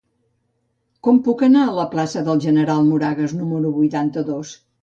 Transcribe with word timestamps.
Com 1.07 1.19
puc 1.27 1.43
anar 1.47 1.65
a 1.67 1.75
la 1.81 1.85
plaça 1.93 2.25
del 2.31 2.43
General 2.49 2.83
Moragues 2.89 3.39
número 3.43 3.75
vuitanta-dos? 3.81 4.61